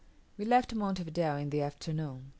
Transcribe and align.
We 0.35 0.45
left 0.45 0.73
Monte 0.73 1.03
Video 1.03 1.35
in 1.35 1.51
the 1.51 1.61
afternoon. 1.61 2.23